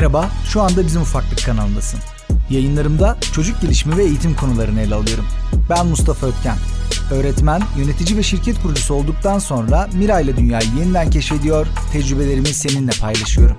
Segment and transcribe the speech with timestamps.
[0.00, 2.00] Merhaba, şu anda Bizim Ufaklık kanalındasın.
[2.50, 5.24] Yayınlarımda çocuk gelişimi ve eğitim konularını ele alıyorum.
[5.70, 6.56] Ben Mustafa Ötken.
[7.10, 13.56] Öğretmen, yönetici ve şirket kurucusu olduktan sonra Mira ile dünyayı yeniden keşfediyor, tecrübelerimi seninle paylaşıyorum.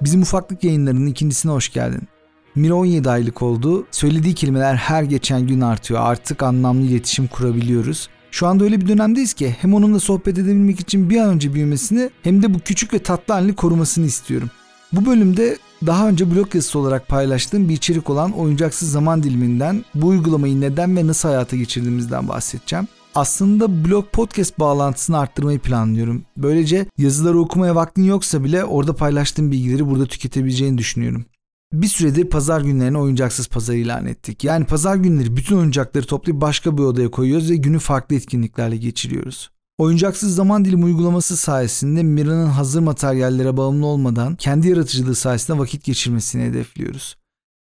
[0.00, 2.08] Bizim Ufaklık yayınlarının ikincisine hoş geldin.
[2.54, 3.86] Mira 17 aylık oldu.
[3.90, 6.00] Söylediği kelimeler her geçen gün artıyor.
[6.02, 8.08] Artık anlamlı iletişim kurabiliyoruz.
[8.34, 12.10] Şu anda öyle bir dönemdeyiz ki hem onunla sohbet edebilmek için bir an önce büyümesini
[12.22, 14.50] hem de bu küçük ve tatlı halini korumasını istiyorum.
[14.92, 20.06] Bu bölümde daha önce blog yazısı olarak paylaştığım bir içerik olan oyuncaksız zaman diliminden bu
[20.06, 22.88] uygulamayı neden ve nasıl hayata geçirdiğimizden bahsedeceğim.
[23.14, 26.22] Aslında blog podcast bağlantısını arttırmayı planlıyorum.
[26.36, 31.24] Böylece yazıları okumaya vaktin yoksa bile orada paylaştığım bilgileri burada tüketebileceğini düşünüyorum.
[31.74, 34.44] Bir süredir pazar günlerine oyuncaksız pazar ilan ettik.
[34.44, 39.50] Yani pazar günleri bütün oyuncakları toplayıp başka bir odaya koyuyoruz ve günü farklı etkinliklerle geçiriyoruz.
[39.78, 46.42] Oyuncaksız zaman dilimi uygulaması sayesinde Mira'nın hazır materyallere bağımlı olmadan kendi yaratıcılığı sayesinde vakit geçirmesini
[46.42, 47.16] hedefliyoruz.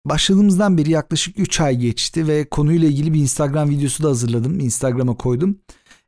[0.06, 4.59] Başladığımızdan beri yaklaşık 3 ay geçti ve konuyla ilgili bir Instagram videosu da hazırladım.
[4.59, 5.58] Instagram'a koydum.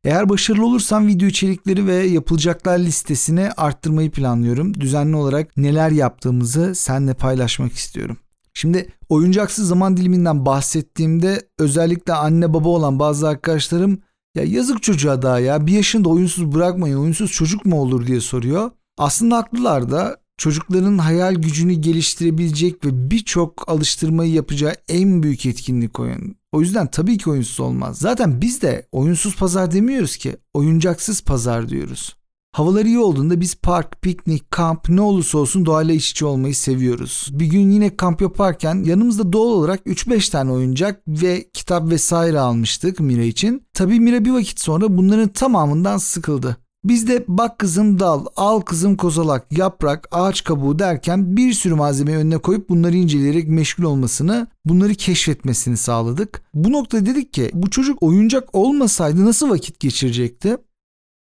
[0.04, 4.74] Eğer başarılı olursam video içerikleri ve yapılacaklar listesini arttırmayı planlıyorum.
[4.74, 8.18] Düzenli olarak neler yaptığımızı seninle paylaşmak istiyorum.
[8.54, 14.00] Şimdi oyuncaksız zaman diliminden bahsettiğimde özellikle anne baba olan bazı arkadaşlarım
[14.36, 18.72] ya yazık çocuğa daha ya bir yaşında oyunsuz bırakmayın oyunsuz çocuk mu olur diye soruyor.
[18.98, 26.36] Aslında haklılar da çocukların hayal gücünü geliştirebilecek ve birçok alıştırmayı yapacağı en büyük etkinlik oyun.
[26.54, 27.98] O yüzden tabii ki oyunsuz olmaz.
[27.98, 32.16] Zaten biz de oyunsuz pazar demiyoruz ki, oyuncaksız pazar diyoruz.
[32.52, 37.30] Havalar iyi olduğunda biz park, piknik, kamp ne olursa olsun doğayla iç içe olmayı seviyoruz.
[37.32, 43.00] Bir gün yine kamp yaparken yanımızda doğal olarak 3-5 tane oyuncak ve kitap vesaire almıştık
[43.00, 43.68] Mira için.
[43.74, 46.58] Tabii Mira bir vakit sonra bunların tamamından sıkıldı.
[46.86, 52.18] Biz de bak kızım dal, al kızım kozalak, yaprak, ağaç kabuğu derken bir sürü malzemeyi
[52.18, 56.44] önüne koyup bunları inceleyerek meşgul olmasını, bunları keşfetmesini sağladık.
[56.54, 60.58] Bu noktada dedik ki bu çocuk oyuncak olmasaydı nasıl vakit geçirecekti?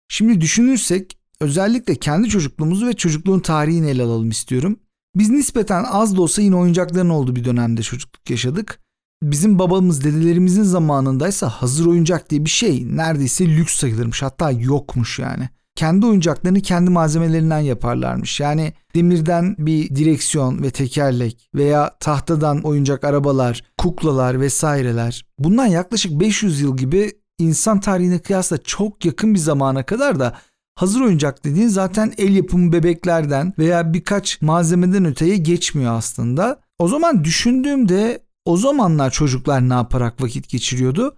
[0.10, 4.80] Şimdi düşünürsek özellikle kendi çocukluğumuzu ve çocukluğun tarihini ele alalım istiyorum.
[5.16, 8.80] Biz nispeten az da olsa yine oyuncakların olduğu bir dönemde çocukluk yaşadık.
[9.24, 15.50] Bizim babamız dedelerimizin zamanındaysa hazır oyuncak diye bir şey neredeyse lüks sayılırmış hatta yokmuş yani.
[15.76, 18.40] Kendi oyuncaklarını kendi malzemelerinden yaparlarmış.
[18.40, 25.26] Yani demirden bir direksiyon ve tekerlek veya tahtadan oyuncak arabalar, kuklalar vesaireler.
[25.40, 30.38] Bundan yaklaşık 500 yıl gibi insan tarihine kıyasla çok yakın bir zamana kadar da
[30.76, 36.60] hazır oyuncak dediğin zaten el yapımı bebeklerden veya birkaç malzemeden öteye geçmiyor aslında.
[36.80, 41.16] O zaman düşündüğümde o zamanlar çocuklar ne yaparak vakit geçiriyordu?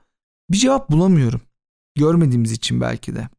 [0.49, 1.41] Bir cevap bulamıyorum.
[1.95, 3.29] Görmediğimiz için belki de.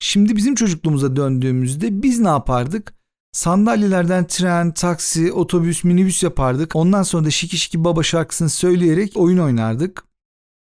[0.00, 2.94] Şimdi bizim çocukluğumuza döndüğümüzde biz ne yapardık?
[3.32, 6.76] Sandalyelerden tren, taksi, otobüs, minibüs yapardık.
[6.76, 10.04] Ondan sonra da şiki şiki baba şarkısını söyleyerek oyun oynardık.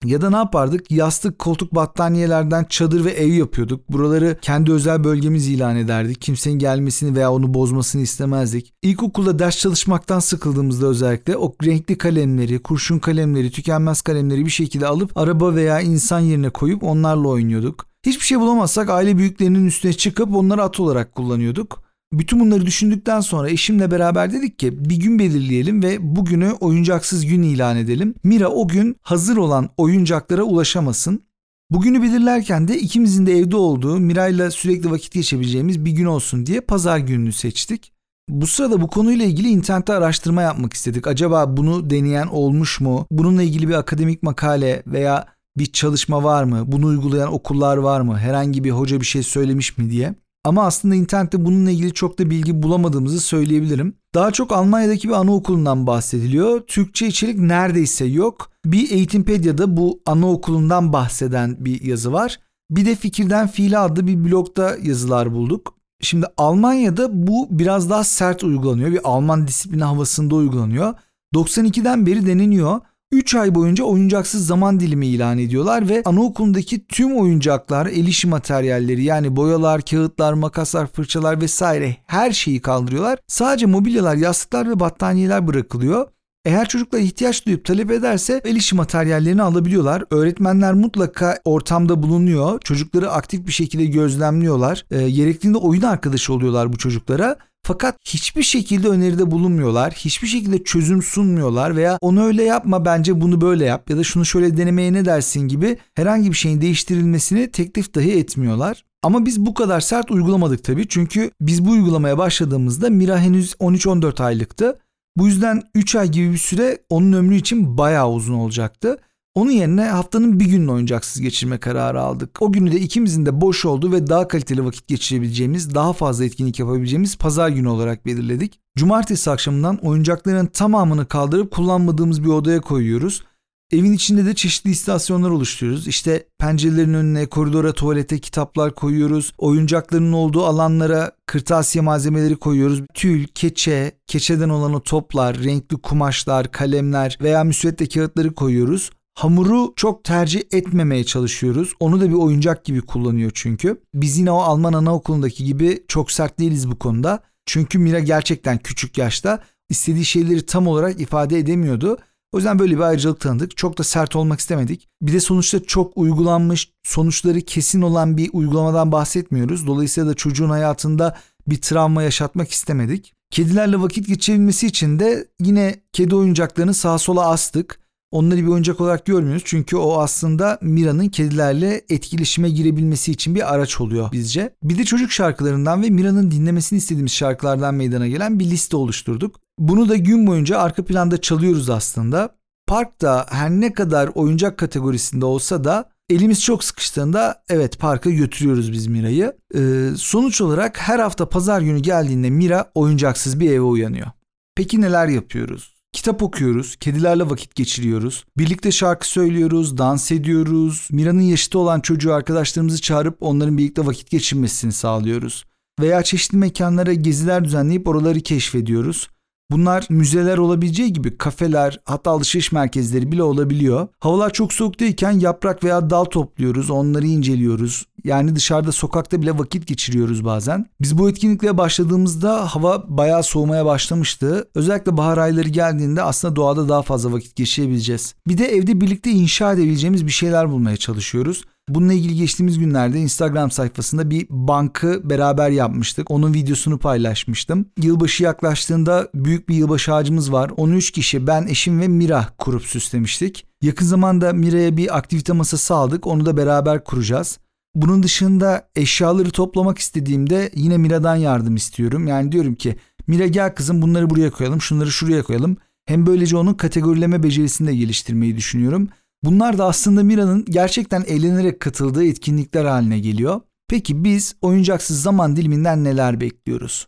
[0.05, 0.91] Ya da ne yapardık?
[0.91, 3.89] Yastık, koltuk, battaniyelerden çadır ve ev yapıyorduk.
[3.89, 6.21] Buraları kendi özel bölgemiz ilan ederdik.
[6.21, 8.73] Kimsenin gelmesini veya onu bozmasını istemezdik.
[8.81, 15.17] İlkokulda ders çalışmaktan sıkıldığımızda özellikle o renkli kalemleri, kurşun kalemleri, tükenmez kalemleri bir şekilde alıp
[15.17, 17.85] araba veya insan yerine koyup onlarla oynuyorduk.
[18.05, 21.90] Hiçbir şey bulamazsak aile büyüklerinin üstüne çıkıp onları at olarak kullanıyorduk.
[22.13, 27.43] Bütün bunları düşündükten sonra eşimle beraber dedik ki bir gün belirleyelim ve bugünü oyuncaksız gün
[27.43, 28.15] ilan edelim.
[28.23, 31.23] Mira o gün hazır olan oyuncaklara ulaşamasın.
[31.69, 36.61] Bugünü belirlerken de ikimizin de evde olduğu Mira'yla sürekli vakit geçebileceğimiz bir gün olsun diye
[36.61, 37.93] pazar gününü seçtik.
[38.29, 41.07] Bu sırada bu konuyla ilgili internette araştırma yapmak istedik.
[41.07, 43.07] Acaba bunu deneyen olmuş mu?
[43.11, 45.25] Bununla ilgili bir akademik makale veya
[45.57, 46.63] bir çalışma var mı?
[46.67, 48.17] Bunu uygulayan okullar var mı?
[48.17, 50.15] Herhangi bir hoca bir şey söylemiş mi diye.
[50.45, 53.95] Ama aslında internette bununla ilgili çok da bilgi bulamadığımızı söyleyebilirim.
[54.13, 56.61] Daha çok Almanya'daki bir anaokulundan bahsediliyor.
[56.61, 58.51] Türkçe içerik neredeyse yok.
[58.65, 62.39] Bir Eğitimpedia'da bu anaokulundan bahseden bir yazı var.
[62.71, 65.75] Bir de Fikirden Fiile adlı bir blogda yazılar bulduk.
[66.01, 68.91] Şimdi Almanya'da bu biraz daha sert uygulanıyor.
[68.91, 70.93] Bir Alman disiplini havasında uygulanıyor.
[71.33, 72.79] 92'den beri deneniyor.
[73.11, 79.03] 3 ay boyunca oyuncaksız zaman dilimi ilan ediyorlar ve anaokulundaki tüm oyuncaklar, el işi materyalleri
[79.03, 83.19] yani boyalar, kağıtlar, makaslar, fırçalar vesaire her şeyi kaldırıyorlar.
[83.27, 86.07] Sadece mobilyalar, yastıklar ve battaniyeler bırakılıyor.
[86.45, 90.03] Eğer çocuklar ihtiyaç duyup talep ederse el işi materyallerini alabiliyorlar.
[90.11, 92.59] Öğretmenler mutlaka ortamda bulunuyor.
[92.59, 94.85] Çocukları aktif bir şekilde gözlemliyorlar.
[94.91, 97.37] E, gerektiğinde oyun arkadaşı oluyorlar bu çocuklara.
[97.63, 99.93] Fakat hiçbir şekilde öneride bulunmuyorlar.
[99.93, 104.25] Hiçbir şekilde çözüm sunmuyorlar veya onu öyle yapma bence bunu böyle yap ya da şunu
[104.25, 108.85] şöyle denemeye ne dersin gibi herhangi bir şeyin değiştirilmesini teklif dahi etmiyorlar.
[109.03, 110.87] Ama biz bu kadar sert uygulamadık tabii.
[110.87, 114.79] Çünkü biz bu uygulamaya başladığımızda Mira henüz 13-14 aylıktı.
[115.17, 118.97] Bu yüzden 3 ay gibi bir süre onun ömrü için bayağı uzun olacaktı.
[119.35, 122.41] Onun yerine haftanın bir gününü oyuncaksız geçirme kararı aldık.
[122.41, 126.59] O günü de ikimizin de boş olduğu ve daha kaliteli vakit geçirebileceğimiz, daha fazla etkinlik
[126.59, 128.59] yapabileceğimiz pazar günü olarak belirledik.
[128.77, 133.23] Cumartesi akşamından oyuncakların tamamını kaldırıp kullanmadığımız bir odaya koyuyoruz.
[133.71, 135.87] Evin içinde de çeşitli istasyonlar oluşturuyoruz.
[135.87, 139.33] İşte pencerelerin önüne, koridora, tuvalete kitaplar koyuyoruz.
[139.37, 142.81] Oyuncakların olduğu alanlara kırtasiye malzemeleri koyuyoruz.
[142.93, 148.91] Tül, keçe, keçeden olan o toplar, renkli kumaşlar, kalemler veya müsvedde kağıtları koyuyoruz.
[149.13, 151.73] Hamuru çok tercih etmemeye çalışıyoruz.
[151.79, 153.81] Onu da bir oyuncak gibi kullanıyor çünkü.
[153.93, 157.19] Biz yine o Alman anaokulundaki gibi çok sert değiliz bu konuda.
[157.45, 161.97] Çünkü Mira gerçekten küçük yaşta istediği şeyleri tam olarak ifade edemiyordu.
[162.31, 163.57] O yüzden böyle bir ayrıcalık tanıdık.
[163.57, 164.89] Çok da sert olmak istemedik.
[165.01, 169.67] Bir de sonuçta çok uygulanmış, sonuçları kesin olan bir uygulamadan bahsetmiyoruz.
[169.67, 171.17] Dolayısıyla da çocuğun hayatında
[171.47, 173.13] bir travma yaşatmak istemedik.
[173.31, 177.80] Kedilerle vakit geçirebilmesi için de yine kedi oyuncaklarını sağa sola astık.
[178.11, 183.81] Onları bir oyuncak olarak görmüyoruz çünkü o aslında Mira'nın kedilerle etkileşime girebilmesi için bir araç
[183.81, 184.55] oluyor bizce.
[184.63, 189.39] Bir de çocuk şarkılarından ve Mira'nın dinlemesini istediğimiz şarkılardan meydana gelen bir liste oluşturduk.
[189.59, 192.35] Bunu da gün boyunca arka planda çalıyoruz aslında.
[192.67, 198.87] Parkta her ne kadar oyuncak kategorisinde olsa da elimiz çok sıkıştığında evet parka götürüyoruz biz
[198.87, 199.33] Mira'yı.
[199.55, 204.07] Ee, sonuç olarak her hafta pazar günü geldiğinde Mira oyuncaksız bir eve uyanıyor.
[204.55, 205.80] Peki neler yapıyoruz?
[205.93, 210.87] Kitap okuyoruz, kedilerle vakit geçiriyoruz, birlikte şarkı söylüyoruz, dans ediyoruz.
[210.91, 215.45] Mira'nın yaşıtı olan çocuğu arkadaşlarımızı çağırıp onların birlikte vakit geçirmesini sağlıyoruz.
[215.79, 219.09] Veya çeşitli mekanlara geziler düzenleyip oraları keşfediyoruz.
[219.51, 223.87] Bunlar müzeler olabileceği gibi kafeler hatta alışveriş merkezleri bile olabiliyor.
[223.99, 227.85] Havalar çok soğuk değilken yaprak veya dal topluyoruz, onları inceliyoruz.
[228.03, 230.65] Yani dışarıda sokakta bile vakit geçiriyoruz bazen.
[230.81, 234.47] Biz bu etkinlikle başladığımızda hava bayağı soğumaya başlamıştı.
[234.55, 238.15] Özellikle bahar ayları geldiğinde aslında doğada daha fazla vakit geçirebileceğiz.
[238.27, 241.43] Bir de evde birlikte inşa edebileceğimiz bir şeyler bulmaya çalışıyoruz.
[241.69, 246.11] Bununla ilgili geçtiğimiz günlerde Instagram sayfasında bir bankı beraber yapmıştık.
[246.11, 247.65] Onun videosunu paylaşmıştım.
[247.81, 250.51] Yılbaşı yaklaştığında büyük bir yılbaşı ağacımız var.
[250.57, 253.45] Onu 3 kişi ben, eşim ve Mira kurup süslemiştik.
[253.61, 256.07] Yakın zamanda Mira'ya bir aktivite masası aldık.
[256.07, 257.39] Onu da beraber kuracağız.
[257.75, 262.07] Bunun dışında eşyaları toplamak istediğimde yine Mira'dan yardım istiyorum.
[262.07, 262.75] Yani diyorum ki
[263.07, 265.57] Mira gel kızım bunları buraya koyalım, şunları şuraya koyalım.
[265.85, 268.89] Hem böylece onun kategorileme becerisini de geliştirmeyi düşünüyorum.
[269.23, 273.41] Bunlar da aslında Mira'nın gerçekten eğlenerek katıldığı etkinlikler haline geliyor.
[273.67, 276.87] Peki biz oyuncaksız zaman diliminden neler bekliyoruz?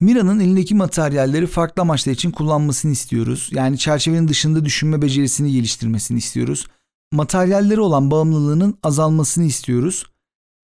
[0.00, 3.50] Mira'nın elindeki materyalleri farklı amaçlar için kullanmasını istiyoruz.
[3.52, 6.66] Yani çerçevenin dışında düşünme becerisini geliştirmesini istiyoruz.
[7.12, 10.06] Materyalleri olan bağımlılığının azalmasını istiyoruz.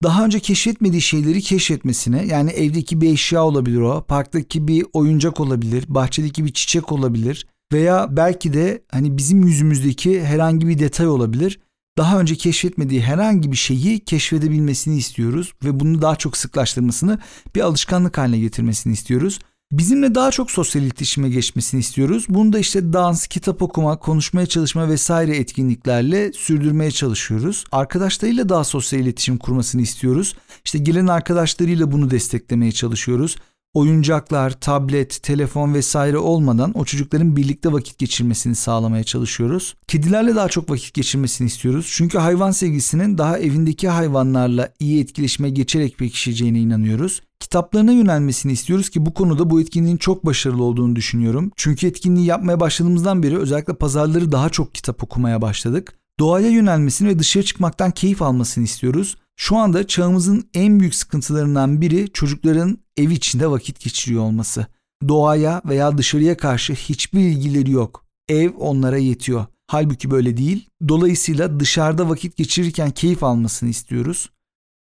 [0.03, 5.85] Daha önce keşfetmediği şeyleri keşfetmesine yani evdeki bir eşya olabilir o, parktaki bir oyuncak olabilir,
[5.87, 11.59] bahçedeki bir çiçek olabilir veya belki de hani bizim yüzümüzdeki herhangi bir detay olabilir.
[11.97, 17.19] Daha önce keşfetmediği herhangi bir şeyi keşfedebilmesini istiyoruz ve bunu daha çok sıklaştırmasını,
[17.55, 19.39] bir alışkanlık haline getirmesini istiyoruz.
[19.71, 22.25] Bizimle daha çok sosyal iletişime geçmesini istiyoruz.
[22.29, 27.63] Bunu da işte dans, kitap okuma, konuşmaya çalışma vesaire etkinliklerle sürdürmeye çalışıyoruz.
[27.71, 30.35] Arkadaşlarıyla daha sosyal iletişim kurmasını istiyoruz.
[30.65, 33.35] İşte gelen arkadaşlarıyla bunu desteklemeye çalışıyoruz
[33.73, 39.75] oyuncaklar, tablet, telefon vesaire olmadan o çocukların birlikte vakit geçirmesini sağlamaya çalışıyoruz.
[39.87, 41.91] Kedilerle daha çok vakit geçirmesini istiyoruz.
[41.93, 47.21] Çünkü hayvan sevgisinin daha evindeki hayvanlarla iyi etkileşime geçerek pekişeceğine inanıyoruz.
[47.39, 51.51] Kitaplarına yönelmesini istiyoruz ki bu konuda bu etkinliğin çok başarılı olduğunu düşünüyorum.
[51.55, 55.93] Çünkü etkinliği yapmaya başladığımızdan beri özellikle pazarları daha çok kitap okumaya başladık.
[56.19, 59.17] Doğaya yönelmesini ve dışarı çıkmaktan keyif almasını istiyoruz.
[59.35, 64.67] Şu anda çağımızın en büyük sıkıntılarından biri çocukların ev içinde vakit geçiriyor olması.
[65.07, 68.05] Doğaya veya dışarıya karşı hiçbir ilgileri yok.
[68.29, 69.45] Ev onlara yetiyor.
[69.67, 70.69] Halbuki böyle değil.
[70.87, 74.29] Dolayısıyla dışarıda vakit geçirirken keyif almasını istiyoruz.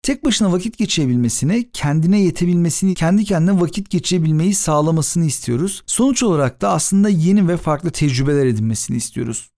[0.02, 5.82] Tek başına vakit geçirebilmesini, kendine yetebilmesini, kendi kendine vakit geçirebilmeyi sağlamasını istiyoruz.
[5.86, 9.50] Sonuç olarak da aslında yeni ve farklı tecrübeler edinmesini istiyoruz.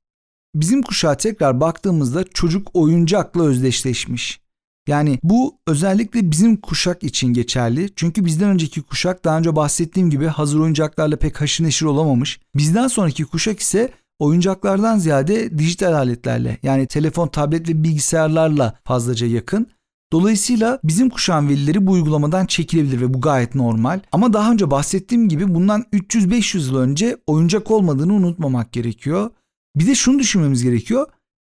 [0.54, 4.40] Bizim kuşağa tekrar baktığımızda çocuk oyuncakla özdeşleşmiş.
[4.88, 7.90] Yani bu özellikle bizim kuşak için geçerli.
[7.96, 12.40] Çünkü bizden önceki kuşak daha önce bahsettiğim gibi hazır oyuncaklarla pek haşır neşir olamamış.
[12.54, 19.66] Bizden sonraki kuşak ise oyuncaklardan ziyade dijital aletlerle yani telefon, tablet ve bilgisayarlarla fazlaca yakın.
[20.12, 24.00] Dolayısıyla bizim kuşağın velileri bu uygulamadan çekilebilir ve bu gayet normal.
[24.12, 29.30] Ama daha önce bahsettiğim gibi bundan 300-500 yıl önce oyuncak olmadığını unutmamak gerekiyor.
[29.76, 31.06] Bir de şunu düşünmemiz gerekiyor.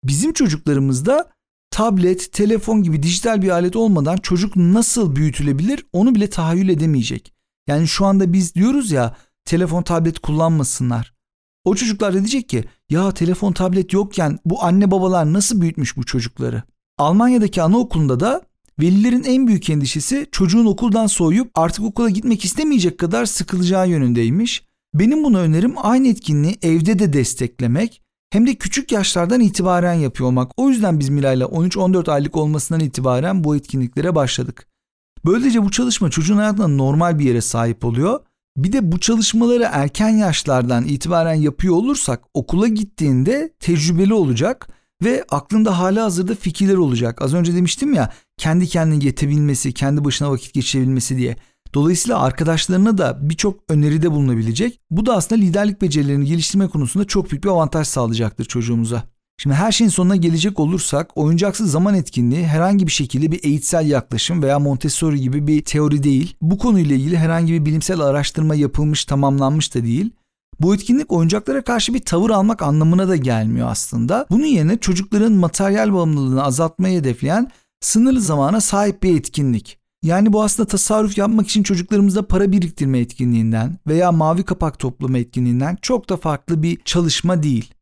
[0.04, 1.34] Bizim çocuklarımızda
[1.74, 7.34] tablet, telefon gibi dijital bir alet olmadan çocuk nasıl büyütülebilir onu bile tahayyül edemeyecek.
[7.68, 9.15] Yani şu anda biz diyoruz ya
[9.46, 11.13] telefon, tablet kullanmasınlar.
[11.65, 16.03] O çocuklar da diyecek ki ya telefon, tablet yokken bu anne babalar nasıl büyütmüş bu
[16.03, 16.63] çocukları?
[16.98, 18.42] Almanya'daki anaokulunda da
[18.80, 24.63] velilerin en büyük endişesi çocuğun okuldan soğuyup artık okula gitmek istemeyecek kadar sıkılacağı yönündeymiş.
[24.94, 28.03] Benim buna önerim aynı etkinliği evde de desteklemek
[28.34, 30.52] hem de küçük yaşlardan itibaren yapıyor olmak.
[30.58, 34.68] O yüzden biz Miray'la 13-14 aylık olmasından itibaren bu etkinliklere başladık.
[35.25, 38.20] Böylece bu çalışma çocuğun hayatında normal bir yere sahip oluyor.
[38.58, 44.68] Bir de bu çalışmaları erken yaşlardan itibaren yapıyor olursak okula gittiğinde tecrübeli olacak
[45.04, 47.22] ve aklında hala hazırda fikirler olacak.
[47.22, 51.36] Az önce demiştim ya kendi kendine yetebilmesi, kendi başına vakit geçirebilmesi diye.
[51.74, 54.80] Dolayısıyla arkadaşlarına da birçok öneride bulunabilecek.
[54.92, 59.03] Bu da aslında liderlik becerilerini geliştirme konusunda çok büyük bir avantaj sağlayacaktır çocuğumuza.
[59.38, 64.44] Şimdi her şeyin sonuna gelecek olursak oyuncaksız zaman etkinliği herhangi bir şekilde bir eğitsel yaklaşım
[64.44, 66.36] veya Montessori gibi bir teori değil.
[66.42, 70.12] Bu konuyla ilgili herhangi bir bilimsel araştırma yapılmış tamamlanmış da değil.
[70.60, 74.25] Bu etkinlik oyuncaklara karşı bir tavır almak anlamına da gelmiyor aslında.
[74.30, 77.51] Bunun yerine çocukların materyal bağımlılığını azaltmayı hedefleyen
[77.82, 79.83] sınırlı zamana sahip bir etkinlik.
[80.04, 85.78] Yani bu aslında tasarruf yapmak için çocuklarımızda para biriktirme etkinliğinden veya mavi kapak toplama etkinliğinden
[85.82, 87.74] çok da farklı bir çalışma değil.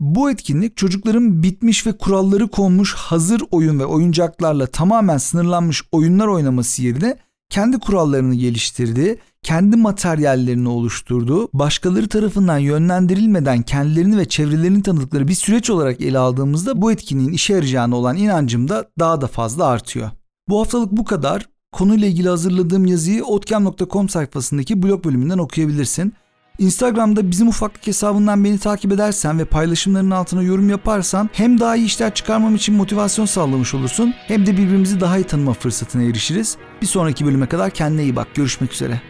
[0.00, 6.82] Bu etkinlik çocukların bitmiş ve kuralları konmuş hazır oyun ve oyuncaklarla tamamen sınırlanmış oyunlar oynaması
[6.82, 7.16] yerine
[7.50, 15.70] kendi kurallarını geliştirdiği, kendi materyallerini oluşturduğu, başkaları tarafından yönlendirilmeden kendilerini ve çevrelerini tanıdıkları bir süreç
[15.70, 20.10] olarak ele aldığımızda bu etkinliğin işe yarayacağına olan inancım da daha da fazla artıyor.
[20.50, 21.46] Bu haftalık bu kadar.
[21.72, 26.12] Konuyla ilgili hazırladığım yazıyı otkem.com sayfasındaki blog bölümünden okuyabilirsin.
[26.58, 31.86] Instagram'da bizim ufaklık hesabından beni takip edersen ve paylaşımların altına yorum yaparsan hem daha iyi
[31.86, 36.56] işler çıkarmam için motivasyon sağlamış olursun hem de birbirimizi daha iyi tanıma fırsatına erişiriz.
[36.82, 38.34] Bir sonraki bölüme kadar kendine iyi bak.
[38.34, 39.00] Görüşmek üzere.